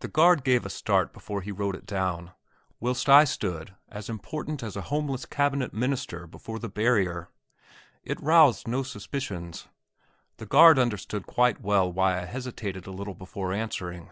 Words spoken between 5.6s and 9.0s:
Minister before the barrier. It roused no